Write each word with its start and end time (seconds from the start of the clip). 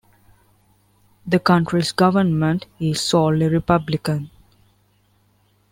The 1.27 1.37
county's 1.37 1.91
government 1.91 2.65
is 2.79 2.99
solely 3.01 3.47
Republican. 3.49 4.31